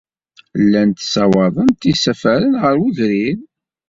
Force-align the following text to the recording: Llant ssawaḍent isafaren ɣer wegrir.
Llant 0.63 0.99
ssawaḍent 1.03 1.81
isafaren 1.91 2.53
ɣer 2.61 2.75
wegrir. 2.81 3.37